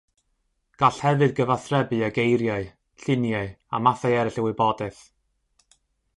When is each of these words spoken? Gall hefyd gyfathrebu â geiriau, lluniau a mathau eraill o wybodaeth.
Gall 0.83 1.01
hefyd 1.07 1.35
gyfathrebu 1.39 1.99
â 2.07 2.09
geiriau, 2.17 2.65
lluniau 3.05 3.53
a 3.79 3.83
mathau 3.89 4.19
eraill 4.23 4.43
o 4.43 4.49
wybodaeth. 4.49 5.05